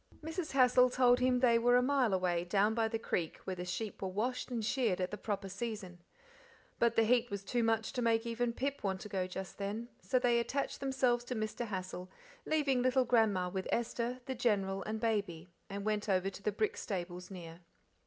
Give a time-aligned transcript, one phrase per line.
[0.23, 0.53] Mrs.
[0.53, 4.01] Hassal told him they were a mile away, down by the creek, where the sheep
[4.01, 5.99] were washed and sheared at the proper season.
[6.79, 9.89] But the heat was too much to make even Pip want to go just then,
[10.01, 11.67] so they attached themselves to Mr.
[11.67, 12.09] Hassal,
[12.47, 16.77] leaving little grandma with Esther, the General, and Baby, and went over to the brick
[16.77, 17.59] stables near.